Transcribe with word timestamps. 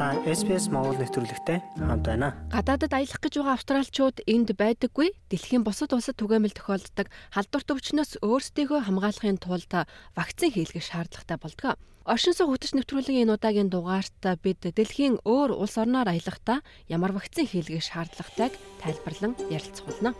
Та 0.00 0.16
SPS 0.24 0.72
Монгол 0.72 0.96
нэвтрүүлэгтэй 0.96 1.60
хамт 1.76 2.08
байна. 2.08 2.32
Гадаадад 2.48 2.96
аялах 2.96 3.20
гэж 3.20 3.36
байгаа 3.36 3.60
австралчууд 3.60 4.24
энд 4.24 4.48
байдаггүй. 4.56 5.12
Дэлхийн 5.28 5.60
бусад 5.60 5.92
улсад 5.92 6.16
түгээмэл 6.16 6.56
тохиолддог 6.56 7.12
халдварт 7.36 7.68
өвчнөөс 7.68 8.24
өөрсдийгөө 8.24 8.88
хамгаалахын 8.88 9.36
тулд 9.36 9.68
вакцин 10.16 10.56
хийлгэх 10.56 10.88
шаардлагатай 10.88 11.36
болдог. 11.36 11.76
Оршин 12.08 12.32
суух 12.32 12.48
хөтөч 12.48 12.80
нэвтрүүлгийн 12.80 13.28
энэ 13.28 13.36
удаагийн 13.36 13.68
дугаарт 13.68 14.40
бид 14.40 14.64
дэлхийн 14.72 15.20
өөр 15.20 15.52
улс 15.52 15.76
орноор 15.76 16.08
аялахдаа 16.08 16.64
ямар 16.88 17.12
вакцин 17.12 17.44
хийлгэх 17.44 17.84
шаардлагатайг 17.84 18.56
тайлбарлан 18.80 19.36
ярилцуулна. 19.52 20.16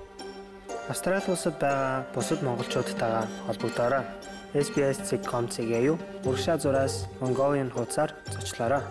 Австрали 0.92 1.24
улсад 1.24 1.56
байгаа 1.56 2.04
бусад 2.12 2.44
монголчуудтайгаа 2.44 3.24
холбогдоорой. 3.48 4.04
SBS.com.cg 4.52 5.72
юу 5.88 5.96
урагшаа 6.28 6.60
зураас 6.60 7.08
Mongolian 7.24 7.72
хуудасаар 7.72 8.12
зочлоорой. 8.28 8.84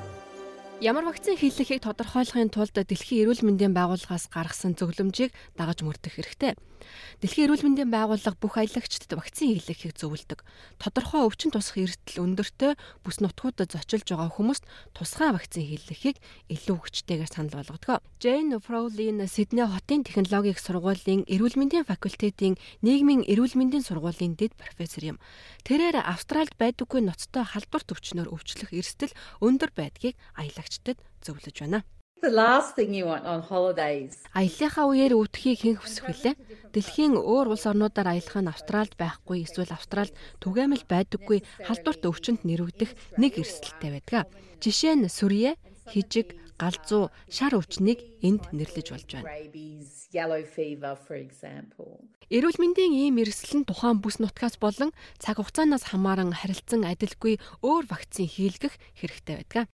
Ямар 0.79 1.03
вакцин 1.03 1.35
хийлгэхийг 1.35 1.83
тодорхойлохын 1.83 2.55
тулд 2.55 2.71
Дэлхийн 2.71 3.27
эрүүл 3.27 3.43
мэндийн 3.43 3.75
байгууллагаас 3.75 4.31
гаргасан 4.31 4.79
зөвлөмжийг 4.79 5.35
дагаж 5.59 5.83
мөрдөх 5.83 6.15
хэрэгтэй. 6.15 6.55
Дэлхийн 7.19 7.51
эрүүл 7.51 7.65
мэндийн 7.65 7.91
байгууллага 7.91 8.37
бүх 8.39 8.55
аялагчдад 8.57 9.11
вакцин 9.13 9.51
хийлгэхийг 9.51 9.97
зөвлөдөг. 9.99 10.45
Тодорхой 10.79 11.27
өвчин 11.27 11.51
тусах 11.51 11.77
эрсдэл 11.81 12.23
өндөртэй 12.23 12.79
бүс 13.03 13.19
нутгуудад 13.19 13.75
зочилж 13.75 14.07
байгаа 14.07 14.31
хүмүүст 14.31 14.63
тусгай 14.95 15.35
вакцин 15.35 15.67
хийлгэхийг 15.67 16.17
илүү 16.47 16.77
хүчтэйгээр 16.79 17.29
санал 17.29 17.59
болгодог. 17.59 17.99
Jane 18.23 18.57
Frowley-н 18.63 19.27
Сидней 19.27 19.67
хотын 19.67 20.07
технологийн 20.07 20.55
сургуулийн 20.55 21.27
эрүүл 21.27 21.59
мэндийн 21.59 21.87
факультетийн 21.87 22.55
нийгмийн 22.85 23.27
эрүүл 23.27 23.59
мэндийн 23.59 23.83
сургуулийн 23.83 24.39
дэд 24.39 24.55
профессор 24.55 25.03
юм. 25.03 25.17
Тэрээр 25.67 25.99
Австральд 26.03 26.55
байдаггүй 26.55 27.03
ноцтой 27.03 27.43
халдварт 27.43 27.91
өвчнөөр 27.91 28.31
өвчлөх 28.31 28.71
эрсдэл 28.71 29.13
өндөр 29.43 29.71
байдгийг 29.75 30.15
аялагчдад 30.39 30.97
зөвлөж 31.23 31.55
байна. 31.59 31.83
The 32.21 32.29
last 32.29 32.75
thing 32.75 32.93
you 32.93 33.05
want 33.05 33.23
on 33.23 33.39
holidays. 33.39 34.19
Аяллахаа 34.35 34.91
үеэр 34.91 35.15
өвдөхийг 35.15 35.63
хэн 35.63 35.79
хүсэх 35.79 36.03
вүлээ? 36.03 36.35
Дэлхийн 36.75 37.15
өөр 37.15 37.55
улс 37.55 37.63
орнуудаар 37.63 38.11
аялах 38.19 38.35
нь 38.43 38.51
Австралид 38.51 38.99
байхгүй 38.99 39.47
эсвэл 39.47 39.71
Австралид 39.71 40.11
түгээмэл 40.43 40.83
байдаггүй 40.83 41.39
халдварт 41.63 42.03
өвчнөд 42.03 42.43
нэрвэгдэх 42.43 42.91
нэг 43.15 43.39
эрсдэлтэй 43.39 44.03
байдаг. 44.03 44.27
Жишээ 44.59 44.99
нь 44.99 45.07
сүрье, 45.07 45.55
хижиг, 45.87 46.35
галзуу, 46.59 47.07
шар 47.31 47.55
өвчнийг 47.55 48.03
энд 48.19 48.51
нэрлэж 48.51 48.87
болж 48.91 49.09
байна. 49.15 49.31
Эрүүл 52.29 52.59
мэндийн 52.59 52.93
ийм 52.99 53.15
эрсдэл 53.23 53.63
нь 53.63 53.67
тухайн 53.69 54.03
бүс 54.03 54.19
нутгаас 54.19 54.59
болон 54.59 54.91
цаг 55.23 55.39
хугацаанаас 55.39 55.87
хамааран 55.87 56.35
харилцан 56.35 56.83
адилгүй 56.83 57.39
өөр 57.63 57.87
вакцин 57.87 58.27
хийлгэх 58.27 58.75
хэрэгтэй 58.99 59.35
байдаг. 59.39 59.71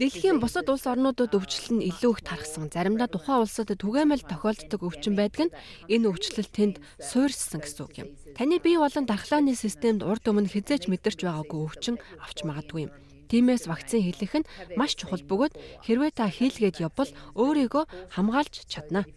Дэлхийн 0.00 0.40
бусад 0.40 0.66
улс 0.72 0.88
орнуудад 0.88 1.36
өвчлөл 1.36 1.76
нь 1.76 1.86
илүү 1.92 2.12
их 2.16 2.20
тархсан. 2.24 2.72
Заримдаа 2.72 3.12
тухайн 3.12 3.44
улсад 3.44 3.68
түгээмэл 3.76 4.24
тохиолддог 4.24 4.80
өвчин 4.80 5.14
байдаг 5.20 5.52
нь 5.52 5.54
энэ 5.92 6.08
өвчлөл 6.08 6.48
тэнд 6.48 6.76
суурьссан 6.96 7.60
гэсэн 7.60 7.84
үг 7.84 7.94
юм. 8.00 8.08
Таны 8.32 8.56
бие 8.56 8.80
болон 8.80 9.04
дархлааны 9.04 9.52
системд 9.52 10.00
урд 10.00 10.24
өмнө 10.24 10.48
хизээч 10.48 10.88
мэдэрч 10.88 11.28
байгаагүй 11.28 11.60
өвчин 11.60 11.96
авч 12.24 12.40
магадгүй 12.48 12.88
юм. 12.88 12.92
Тиймээс 13.32 13.64
вакцин 13.64 14.04
хийлгэх 14.04 14.44
нь 14.44 14.48
маш 14.76 14.92
чухал 14.92 15.24
бөгөөд 15.24 15.56
хэрвээ 15.88 16.12
та 16.12 16.28
хийлгээд 16.28 16.84
явбал 16.84 17.08
өөрийгөө 17.32 18.12
хамгаалж 18.12 18.68
чадна. 18.68 19.08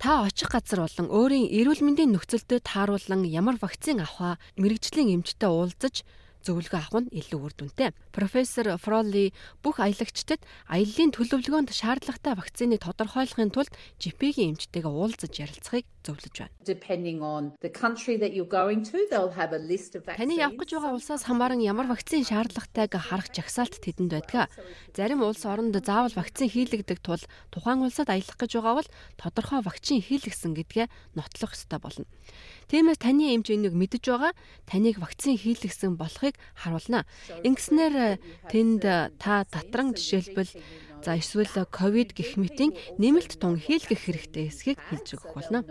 Та 0.00 0.24
очих 0.24 0.48
газар 0.48 0.80
болон 0.88 1.08
өөрийн 1.12 1.52
эрүүл 1.52 1.84
мэндийн 1.84 2.16
нөхцөлдөд 2.16 2.64
тааруулан 2.64 3.28
ямар 3.28 3.60
вакцин 3.60 4.00
авах 4.00 4.40
мэрэгжлийн 4.56 5.20
эмчтэй 5.20 5.52
уулзаж 5.52 6.08
зөвлөгөө 6.42 6.80
авах 6.80 7.06
нь 7.06 7.12
илүү 7.20 7.40
үр 7.44 7.54
дүнтэй. 7.54 7.94
Профессор 8.10 8.74
Фроли 8.80 9.30
бүх 9.62 9.78
аялагчдад 9.78 10.42
аяллаа 10.66 11.14
төлөвлөгөөнд 11.14 11.70
шаардлагатай 11.70 12.34
вакцины 12.34 12.76
тодорхойлохын 12.82 13.54
тулд 13.54 13.72
GP-ийн 14.02 14.58
эмчтэйгээ 14.58 14.90
уулзаж 14.90 15.32
ярилцахыг 15.38 15.86
зөвлөж 16.02 16.34
байна. 16.34 16.54
Таны 20.18 20.34
явах 20.36 20.58
гэж 20.58 20.70
байгаа 20.76 20.92
улсаас 20.98 21.22
хамааран 21.24 21.62
ямар 21.62 21.86
вакцины 21.86 22.26
шаардлагатайг 22.26 22.92
харах 22.98 23.30
жагсаалт 23.30 23.78
тэдэнд 23.78 24.12
байдаг. 24.12 24.50
Зарим 24.92 25.22
улс 25.22 25.46
оронд 25.46 25.78
заавал 25.78 26.12
вакцин 26.14 26.50
хийлэгдэх 26.50 27.00
тул 27.00 27.22
тухайн 27.54 27.86
улсад 27.86 28.10
аялах 28.10 28.36
гэж 28.36 28.58
байгаа 28.58 28.74
бол 28.82 28.90
тодорхой 29.16 29.60
вакцин 29.62 30.02
хийлгэсэн 30.02 30.52
гэдгээ 30.58 30.86
нотлох 31.14 31.54
ёстой 31.54 31.78
болно. 31.78 32.06
Тиймээс 32.68 32.98
таны 32.98 33.34
эмч 33.36 33.52
энийг 33.52 33.76
мэдэж 33.76 34.04
байгаа 34.10 34.32
таныг 34.66 34.98
вакцин 34.98 35.36
хийлгэсэн 35.36 35.96
болохыг 36.00 36.34
харуулна. 36.56 37.06
Ингэснээр 37.44 38.18
тэнд 38.50 38.82
та 39.22 39.44
татран 39.44 39.94
жишээлбэл 39.94 40.50
За 41.02 41.18
эсвэл 41.18 41.50
ковид 41.66 42.14
гэх 42.14 42.38
мэтийн 42.38 42.78
нэмэлт 42.94 43.42
тун 43.42 43.58
хийлгэх 43.58 44.06
хэрэгтэй 44.06 44.46
эсхийг 44.54 44.78
хэлж 44.78 45.18
өгөх 45.18 45.34
болно. 45.34 45.66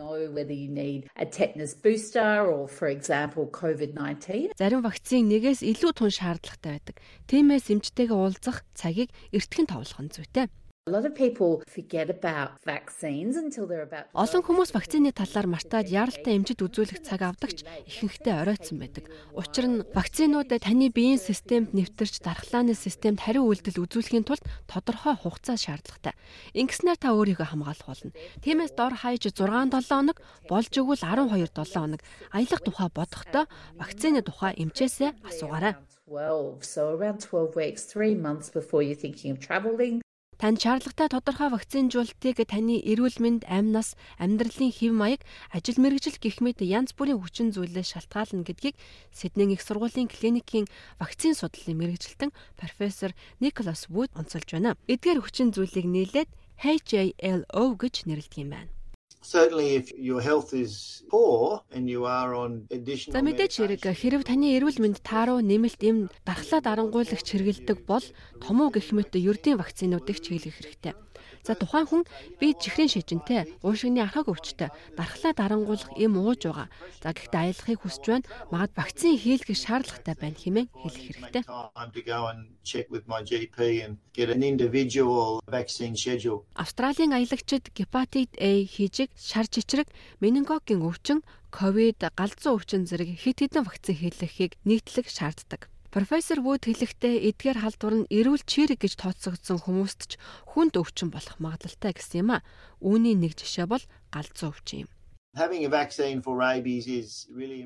Зарим 4.60 4.82
вакцин 4.84 5.24
нэгээс 5.32 5.62
илүү 5.64 5.92
тун 5.96 6.12
шаардлагатай 6.12 6.72
байдаг. 6.76 6.96
Тиймээс 7.32 7.72
эмчтэйгээ 7.72 8.18
уулзах 8.20 8.68
цагийг 8.76 9.16
эртхэн 9.32 9.72
товлох 9.72 10.04
нь 10.04 10.12
зүйтэй. 10.12 10.52
Олон 10.90 11.14
хүмүүс 14.42 14.74
вакцины 14.74 15.14
талаар 15.14 15.46
мартаад 15.46 15.86
яаралтай 15.94 16.34
эмчит 16.34 16.66
үзүүлэх 16.66 17.06
цаг 17.06 17.22
авдагч 17.22 17.62
ихэнхдээ 17.86 18.42
оройтсон 18.42 18.82
байдаг. 18.82 19.06
Учир 19.38 19.70
нь 19.70 19.86
вакцинууд 19.94 20.50
таны 20.50 20.90
биеийн 20.90 21.22
системд 21.22 21.78
нэвтэрч 21.78 22.26
дархлааны 22.26 22.74
системд 22.74 23.22
хариу 23.22 23.46
үйлдэл 23.46 23.78
үзүүлэхийн 23.78 24.26
тулд 24.26 24.42
тодорхой 24.66 25.22
хугацаа 25.22 25.54
шаардлагатай. 25.54 26.18
Ингэснээр 26.58 26.98
та 26.98 27.14
өөрийгөө 27.14 27.46
хамгаалах 27.54 27.86
болно. 27.86 28.18
Тиймээс 28.42 28.74
дор 28.74 28.98
хаяж 28.98 29.30
6 29.30 29.38
7 29.38 29.86
хоног 29.86 30.18
болж 30.50 30.74
өгвөл 30.74 31.06
12 31.06 31.62
7 31.62 31.78
хоног 31.78 32.02
аялах 32.34 32.62
тухай 32.66 32.90
бодохдоо 32.90 33.46
вакцины 33.78 34.26
тухай 34.26 34.58
эмчээсээ 34.58 35.14
асуугаарай. 35.30 35.78
12 36.10 36.66
so 36.66 36.90
around 36.90 37.22
12 37.22 37.54
weeks 37.54 37.86
3 37.86 38.18
months 38.18 38.50
before 38.50 38.82
you're 38.82 38.98
thinking 38.98 39.30
of 39.30 39.38
traveling 39.38 40.02
Танд 40.42 40.58
шаардлагатай 40.58 41.06
тодорхой 41.14 41.54
вакцинжуулалтыг 41.54 42.42
таны 42.50 42.82
эрүүл 42.82 43.22
мэнд, 43.22 43.46
амь 43.46 43.70
нас, 43.70 43.94
амьдралын 44.18 44.74
хэв 44.74 44.90
маяг, 44.90 45.22
ажил 45.54 45.78
мэргэжил 45.78 46.18
гэх 46.18 46.42
мэт 46.42 46.66
янз 46.66 46.98
бүрийн 46.98 47.22
хүчин 47.22 47.54
зүйлээс 47.54 47.94
шалтгаална 47.94 48.42
гэдгийг 48.42 48.74
Сиднейн 49.14 49.54
их 49.54 49.62
сургуулийн 49.62 50.10
клиникийн 50.10 50.66
вакцин 50.98 51.38
судлалын 51.38 51.78
мэргэжилтэн 51.78 52.34
профессор 52.58 53.14
Николас 53.38 53.86
Вуд 53.86 54.10
онцолж 54.18 54.50
байна. 54.50 54.74
Эдгээр 54.90 55.22
хүчин 55.22 55.54
зүйлийг 55.54 55.86
нийлээд 55.86 56.30
HALO 56.58 57.78
гэж 57.78 58.10
нэрлэдэг 58.10 58.42
юм 58.42 58.50
байна. 58.58 58.81
Certainly 59.22 59.76
if 59.76 59.94
your 59.98 60.20
health 60.20 60.54
is 60.54 61.04
poor 61.10 61.62
and 61.72 61.88
you 61.88 62.06
are 62.06 62.34
on 62.34 62.66
additional 62.74 63.14
За 63.14 63.22
мэдээч 63.22 63.54
хэрэг 63.62 63.86
хэрэг 63.86 64.24
таны 64.26 64.58
эрүүл 64.58 64.82
мэнд 64.82 65.06
тааруу 65.06 65.46
нэмэлт 65.46 65.82
эм 65.86 66.10
дархлаа 66.26 66.62
дарангуйлагч 66.66 67.28
хэрэгэлдэг 67.30 67.86
бол 67.86 68.02
томуу 68.42 68.74
гэх 68.74 68.90
мэт 68.98 69.14
ердийн 69.14 69.62
вакцинуудыг 69.62 70.18
чиглэх 70.26 70.58
хэрэгтэй. 70.58 70.94
За 71.42 71.58
тухайн 71.58 71.88
хүн 71.90 72.04
би 72.40 72.54
чихрийн 72.54 72.90
шижинтэй, 72.92 73.50
уушигны 73.66 74.02
архаг 74.06 74.30
өвчтэй, 74.30 74.70
дархлаа 74.94 75.34
дарангуулах 75.34 75.90
эм 75.98 76.22
ууж 76.22 76.46
байгаа. 76.46 76.70
За 77.02 77.14
гэхдээ 77.18 77.42
аялахыг 77.42 77.80
хүсэж 77.82 78.04
байна. 78.06 78.30
Магад 78.54 78.72
вакцин 78.78 79.18
хийлгэх 79.18 79.58
шаардлагатай 79.58 80.16
байна 80.22 80.38
хэмээн 80.38 80.70
хэлэх 80.70 81.04
хэрэгтэй. 81.10 81.44
Австралийн 86.54 87.14
аялагчид 87.18 87.74
гепатит 87.74 88.38
A 88.38 88.50
хийжиг, 88.66 89.10
шар 89.18 89.50
чичрэг, 89.50 89.90
менингокийн 90.22 90.86
өвчин, 90.86 91.26
ковид, 91.50 92.00
галзуу 92.16 92.62
өвчин 92.62 92.86
зэрэг 92.86 93.18
хэд 93.18 93.38
хэдэн 93.42 93.66
вакцин 93.66 93.96
хийлгэхийг 93.98 94.56
нийтлэг 94.64 95.10
шаарддаг. 95.10 95.72
Профессор 95.92 96.40
Вуд 96.40 96.64
хэлэхдээ 96.64 97.36
эдгээр 97.36 97.68
халдвар 97.68 97.96
нь 98.00 98.08
эрүүл 98.08 98.48
чирэг 98.48 98.80
гэж 98.80 98.96
тооцогдсон 98.96 99.60
хүмүүст 99.60 100.16
ч 100.16 100.24
хүнд 100.56 100.80
өвчин 100.80 101.12
болох 101.12 101.36
магадлалтай 101.44 101.92
гэсэн 101.92 102.24
юм 102.24 102.40
а. 102.40 102.48
Үүний 102.80 103.12
нэг 103.20 103.36
жишээ 103.36 103.68
бол 103.68 103.84
галзуу 104.08 104.56
өвчин 104.56 104.88
юм. 104.88 104.90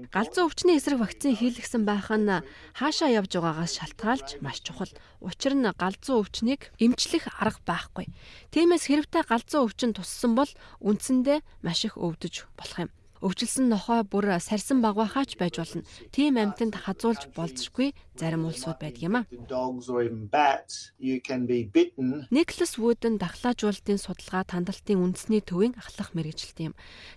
Галзуу 0.09 0.43
өвчний 0.49 0.77
эсрэг 0.81 0.97
вакцин 1.05 1.37
хийлгсэн 1.37 1.85
байх 1.85 2.09
нь 2.09 2.41
хаашаа 2.73 3.13
явж 3.13 3.37
байгаагаас 3.37 3.77
шалтгаалж 3.77 4.41
маш 4.41 4.57
чухал. 4.65 4.89
Учир 5.21 5.53
нь 5.53 5.69
галзуу 5.69 6.25
өвчнийг 6.25 6.73
эмчлэх 6.81 7.29
арга 7.37 7.61
байхгүй. 7.61 8.09
Тиймээс 8.49 8.89
хэрэгтэй 8.89 9.21
галзуу 9.21 9.69
өвчин 9.69 9.93
туссан 9.93 10.33
бол 10.33 10.49
үндсэндээ 10.81 11.45
маш 11.61 11.85
их 11.85 11.93
өвдөж 11.93 12.49
болох 12.57 12.89
юм. 12.89 12.91
Өвчлсөн 13.23 13.71
нохой 13.71 14.03
бүр 14.03 14.35
сарсан 14.43 14.83
багвахаач 14.83 15.39
байж 15.39 15.55
болно. 15.61 15.83
Тийм 16.11 16.35
амьтанд 16.35 16.75
хазуулж 16.75 17.31
болзошгүй 17.31 17.95
зарим 18.19 18.43
улсууд 18.47 18.79
байдаг 18.79 19.01
юм 19.03 19.15
а. 19.19 19.21
Никлас 22.31 22.75
Вуден 22.75 23.15
дахлаажуулалтын 23.15 23.99
судалгаа 23.99 24.43
тандалтын 24.43 24.99
үндэсний 24.99 25.39
төвийн 25.39 25.79
ахлах 25.79 26.11
мэрэгжилт 26.11 26.59
юм. 26.59 26.73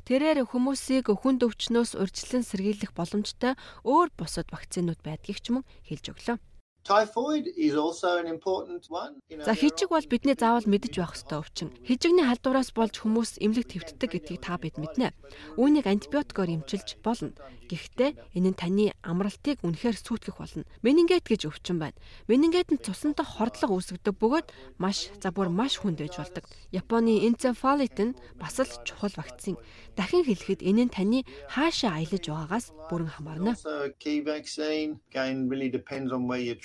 Тэрээр 0.07 0.47
хүмүүсийг 0.47 1.11
хүнд 1.11 1.43
өвчнөөс 1.43 1.99
урьдчилан 1.99 2.47
сэргийлэх 2.47 2.95
боломжтой 2.95 3.59
өөр 3.83 4.09
бусад 4.15 4.47
вакцинууд 4.55 5.03
байдгийг 5.03 5.43
ч 5.43 5.51
мөн 5.51 5.67
хэлж 5.83 6.15
өглөө. 6.15 6.39
Typhoid 6.85 7.47
is 7.57 7.75
also 7.77 8.17
an 8.17 8.27
important 8.27 8.89
one. 8.89 9.21
За 9.45 9.55
хижиг 9.55 9.91
бол 9.91 10.07
бидний 10.09 10.35
заавал 10.39 10.65
мэдэж 10.65 10.95
байх 10.97 11.13
ёстой 11.13 11.45
өвчин. 11.45 11.69
Хижигний 11.85 12.25
халдвараас 12.25 12.73
болж 12.73 12.97
хүмүүс 13.05 13.37
эмнэлэг 13.45 13.85
твтдэг 13.85 14.11
гэдгийг 14.17 14.41
та 14.41 14.57
бид 14.57 14.81
мэднэ. 14.81 15.13
Үүнийг 15.61 15.85
антибиотикоор 15.85 16.49
эмчилж 16.49 16.97
болно. 17.05 17.37
Гэхдээ 17.69 18.33
энэ 18.33 18.51
нь 18.51 18.57
таны 18.57 18.87
амралтыг 19.05 19.61
үнэхээр 19.61 19.97
сүйтгэх 20.01 20.41
болно. 20.41 20.65
Менингит 20.81 21.29
гэж 21.29 21.53
өвчин 21.53 21.77
байна. 21.77 21.99
Менингит 22.25 22.73
нь 22.73 22.81
цусантай 22.81 23.29
хордлого 23.29 23.77
үүсгдэг 23.77 24.17
бөгөөд 24.17 24.49
маш 24.81 25.13
за 25.21 25.29
бүр 25.29 25.53
маш 25.53 25.77
хүнд 25.77 26.01
байж 26.01 26.17
болдог. 26.17 26.49
Японы 26.73 27.29
энцефалит 27.29 28.01
нь 28.01 28.17
бас 28.41 28.57
л 28.57 28.73
чухал 28.89 29.13
вакцин. 29.13 29.61
Дахин 29.93 30.25
хэлэхэд 30.25 30.65
энэ 30.65 30.89
нь 30.89 30.95
таны 30.95 31.29
хаашаа 31.53 32.01
аялаж 32.01 32.25
байгаагаас 32.25 32.67
бүрэн 32.89 33.13
хамаарна. 33.13 33.53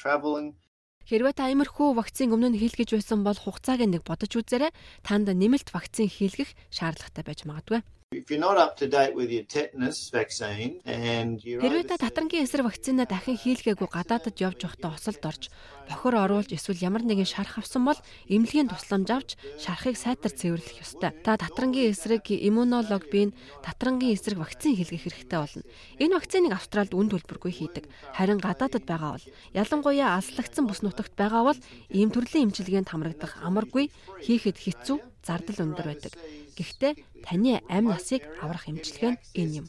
Traveling. 0.03 0.51
Хэрвээ 1.07 1.35
та 1.35 1.51
иймэрхүү 1.51 1.99
вакцин 1.99 2.31
өмнө 2.35 2.55
нь 2.55 2.59
хийлгэж 2.59 2.95
байсан 2.95 3.23
бол 3.27 3.35
хугацааг 3.35 3.83
нэг 3.87 4.03
бодож 4.07 4.31
үзээрэй. 4.39 4.71
Танд 5.03 5.27
нэмэлт 5.31 5.71
вакцин 5.75 6.07
хийлгэх 6.07 6.51
шаардлагатай 6.71 7.23
байж 7.27 7.39
магадгүй. 7.43 7.79
If 8.13 8.29
you're 8.29 8.39
not 8.39 8.57
up 8.57 8.77
to 8.77 8.87
date 8.87 9.15
with 9.15 9.29
your 9.31 9.43
tetanus 9.43 10.13
vaccine 10.13 10.81
and 10.85 11.41
you're 11.41 11.61
Хэрвээ 11.65 11.89
та 11.89 11.97
татрангийн 11.97 12.45
эсрэг 12.45 12.69
вакцинаа 12.69 13.09
дахин 13.09 13.41
хийлгээгүй 13.41 13.89
гадаадд 13.89 14.37
явж 14.37 14.69
байхдаа 14.69 14.93
осолд 14.93 15.23
орж 15.25 15.43
бохор 15.89 16.21
оруулж 16.21 16.53
эсвэл 16.53 16.77
ямар 16.85 17.01
нэгэн 17.01 17.25
шарах 17.25 17.57
авсан 17.57 17.89
бол 17.89 17.97
эмнэлгийн 18.29 18.69
тусламж 18.69 19.09
авч 19.09 19.29
шарахыг 19.57 19.97
сайтар 19.97 20.29
цэвэрлэх 20.29 20.85
ёстой. 20.85 21.09
Та 21.25 21.41
татрангийн 21.41 21.89
эсрэг 21.89 22.29
иммунолог 22.29 23.09
бийн 23.09 23.33
татрангийн 23.65 24.13
эсрэг 24.13 24.37
вакцин 24.37 24.77
хийлгэх 24.77 25.09
хэрэгтэй 25.09 25.39
болно. 25.41 25.65
Энэ 25.97 26.13
вакциныг 26.13 26.53
Австральд 26.53 26.93
үн 26.93 27.09
төлбөргүй 27.09 27.49
хийдэг. 27.49 27.89
Харин 28.13 28.37
гадаадд 28.37 28.85
байгаа 28.85 29.17
бол 29.17 29.25
ялангуяа 29.57 30.21
алслагдсан 30.21 30.69
бүс 30.69 30.85
нутагт 30.85 31.17
байгаа 31.17 31.49
бол 31.49 31.59
ийм 31.89 32.13
төрлийн 32.13 32.53
эмчилгээнд 32.53 32.93
хамрагдах 32.93 33.41
амаргүй 33.41 33.89
хийхэд 34.21 34.61
хэцүү 34.61 35.12
зардал 35.27 35.59
өндөр 35.65 35.87
байдаг. 35.91 36.13
Гэхдээ 36.57 36.93
таны 37.25 37.63
амь 37.71 37.89
насыг 37.89 38.21
аврах 38.43 38.69
эмчилгээ 38.69 39.11
нь 39.15 39.21
энэ 39.39 39.53
юм. 39.59 39.65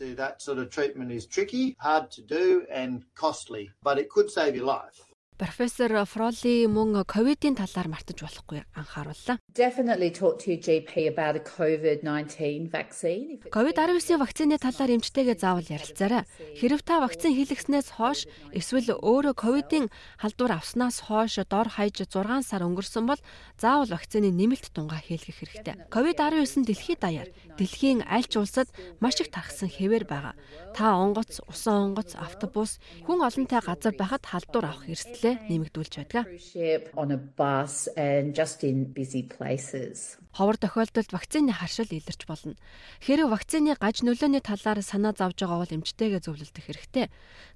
Профессор 5.35 5.91
Фроли 6.07 6.71
мөн 6.71 7.03
ковидын 7.11 7.59
талаар 7.59 7.91
мартаж 7.91 8.23
болохгүй 8.23 8.63
анхаарууллаа. 8.79 9.43
Definitely 9.51 10.15
talk 10.15 10.39
to 10.39 10.55
your 10.55 10.63
GP 10.63 11.11
about 11.11 11.35
a 11.35 11.43
COVID-19 11.43 12.71
vaccine. 12.71 13.43
COVID-19 13.51 14.15
вакцины 14.23 14.63
талаар 14.63 14.95
эмчтэйгээ 14.95 15.35
заавал 15.35 15.67
ярилцаарай. 15.67 16.23
Хэрв 16.55 16.87
та 16.87 17.03
вакцин 17.03 17.35
хийлгэснээс 17.35 17.99
хойш 17.99 18.31
эсвэл 18.55 18.95
өөрөө 18.95 19.35
ковидын 19.35 19.91
халдвар 20.23 20.63
авснаас 20.63 21.03
хойш 21.03 21.43
дор 21.51 21.67
хаяж 21.67 22.07
6 22.07 22.15
сар 22.47 22.63
өнгөрсөн 22.63 23.03
бол 23.11 23.19
заавал 23.59 23.91
вакцины 23.91 24.31
нэмэлт 24.31 24.71
тунгаа 24.71 25.03
хийлгэх 25.03 25.35
хэрэгтэй. 25.35 25.91
COVID-19 25.91 26.63
дэлхийд 26.63 27.03
даяар 27.03 27.35
дэлхийн 27.59 28.07
аль 28.07 28.31
ч 28.31 28.39
улсад 28.39 28.71
маш 29.03 29.19
их 29.19 29.35
тархсан 29.35 29.67
хэвээр 29.67 30.07
байгаа. 30.07 30.39
Та 30.79 30.95
онгоц, 30.95 31.43
усан 31.51 31.91
онгоц, 31.91 32.15
автобус, 32.15 32.79
хүн 33.03 33.27
олонтой 33.27 33.59
газар 33.59 33.95
байхад 33.99 34.23
халдвар 34.27 34.71
авах 34.71 34.87
эрсдэл 34.87 35.24
хэрэглээ 35.25 35.49
нэмэгдүүлж 35.49 35.93
байдаг. 36.05 36.25
Ховор 40.35 40.57
тохиолдолд 40.61 41.11
вакцины 41.15 41.53
харшил 41.53 41.89
илэрч 41.89 42.23
болно. 42.29 42.55
Хэрэв 43.01 43.29
вакцины 43.33 43.73
гаж 43.81 44.05
нөлөөний 44.05 44.43
талаар 44.45 44.83
санаа 44.85 45.17
зовж 45.17 45.41
байгаа 45.41 45.63
бол 45.65 45.77
эмчтэйгээ 45.81 46.21
зөвлөлдөх 46.21 46.65
хэрэгтэй. 46.69 47.07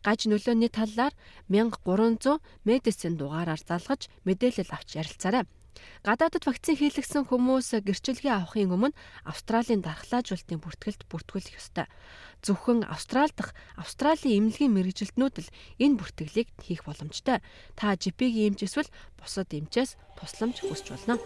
Гаж 0.00 0.20
нөлөөний 0.30 0.70
талаар 0.72 1.12
1300 1.52 2.40
медицин 2.64 3.20
дугаараар 3.20 3.60
залгаж 3.60 4.08
мэдээлэл 4.24 4.72
авч 4.72 4.96
ярилцаарай. 4.96 5.44
Гадаадд 6.06 6.44
вакцин 6.46 6.76
хийлгсэн 6.78 7.26
хүмүүс 7.28 7.80
гэрчлэгээ 7.84 8.34
авахын 8.34 8.74
өмнө 8.74 8.96
Австралийн 9.26 9.82
дархлаажуулалтын 9.82 10.62
бүртгэлд 10.62 11.02
бүртгүүлэх 11.10 11.58
ёстой. 11.58 11.86
Зөвхөн 12.42 12.86
Австрал 12.86 13.30
дахь 13.34 13.52
Австралийн 13.74 14.48
эмнэлгийн 14.48 14.74
мэрэгжилтнүүд 14.74 15.36
л 15.42 15.52
энэ 15.82 15.98
бүртгэлийг 15.98 16.48
хийх 16.62 16.86
боломжтой. 16.86 17.42
Та 17.74 17.98
GP-ийн 17.98 18.54
эмч 18.54 18.66
эсвэл 18.66 18.90
бусад 19.18 19.50
эмчээс 19.50 19.98
тусламж 20.18 20.62
хүсч 20.62 20.86
болно. 20.94 21.18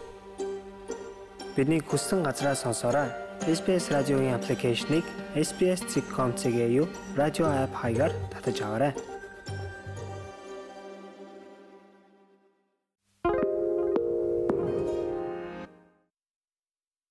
Бидний 1.55 1.81
хүссэн 1.85 2.25
газраас 2.25 2.65
сонсоорой. 2.65 3.13
SBS 3.45 3.91
радиогийн 3.91 4.35
аппликейшнийг 4.35 5.05
SBS.com.cg 5.35 6.87
радио 7.15 7.45
апп 7.45 7.75
хаягаар 7.77 8.13
татаж 8.33 8.57
аваарай. 8.61 8.93